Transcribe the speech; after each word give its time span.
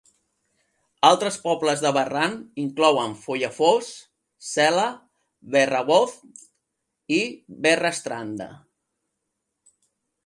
Altres 1.09 1.35
pobles 1.43 1.83
de 1.85 1.91
Verran 1.97 2.33
inclouen 2.63 3.13
Follafoss, 3.25 3.91
Sela, 4.53 4.87
Verrabotn 5.57 6.35
i 7.19 7.21
Verrastranda. 7.69 8.49